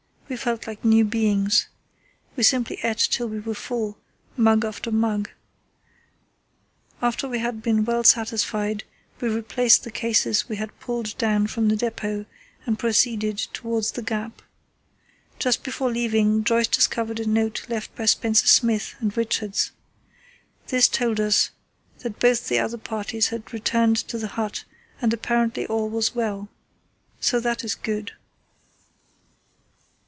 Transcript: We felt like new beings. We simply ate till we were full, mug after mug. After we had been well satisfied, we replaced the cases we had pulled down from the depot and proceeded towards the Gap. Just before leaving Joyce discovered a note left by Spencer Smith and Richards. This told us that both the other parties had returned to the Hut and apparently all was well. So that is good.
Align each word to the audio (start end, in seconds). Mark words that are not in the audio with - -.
We 0.29 0.37
felt 0.37 0.65
like 0.65 0.85
new 0.85 1.03
beings. 1.03 1.67
We 2.37 2.43
simply 2.43 2.79
ate 2.85 2.99
till 2.99 3.27
we 3.27 3.39
were 3.41 3.53
full, 3.53 3.97
mug 4.37 4.63
after 4.63 4.89
mug. 4.89 5.29
After 7.01 7.27
we 7.27 7.39
had 7.39 7.61
been 7.61 7.83
well 7.83 8.05
satisfied, 8.05 8.85
we 9.19 9.27
replaced 9.27 9.83
the 9.83 9.91
cases 9.91 10.47
we 10.47 10.55
had 10.55 10.79
pulled 10.79 11.17
down 11.17 11.47
from 11.47 11.67
the 11.67 11.75
depot 11.75 12.27
and 12.65 12.79
proceeded 12.79 13.39
towards 13.51 13.91
the 13.91 14.01
Gap. 14.01 14.41
Just 15.37 15.63
before 15.65 15.91
leaving 15.91 16.45
Joyce 16.45 16.67
discovered 16.67 17.19
a 17.19 17.27
note 17.27 17.65
left 17.67 17.93
by 17.97 18.05
Spencer 18.05 18.47
Smith 18.47 18.95
and 19.01 19.17
Richards. 19.17 19.73
This 20.67 20.87
told 20.87 21.19
us 21.19 21.51
that 21.99 22.19
both 22.21 22.47
the 22.47 22.57
other 22.57 22.77
parties 22.77 23.27
had 23.27 23.51
returned 23.51 23.97
to 24.07 24.17
the 24.17 24.27
Hut 24.29 24.63
and 25.01 25.13
apparently 25.13 25.67
all 25.67 25.89
was 25.89 26.15
well. 26.15 26.47
So 27.19 27.41
that 27.41 27.65
is 27.65 27.75
good. 27.75 28.13